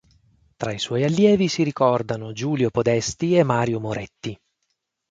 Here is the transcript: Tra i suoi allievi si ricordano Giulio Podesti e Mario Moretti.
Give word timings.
Tra 0.55 0.71
i 0.71 0.79
suoi 0.79 1.03
allievi 1.03 1.47
si 1.47 1.61
ricordano 1.61 2.31
Giulio 2.33 2.71
Podesti 2.71 3.35
e 3.37 3.43
Mario 3.43 3.79
Moretti. 3.79 4.35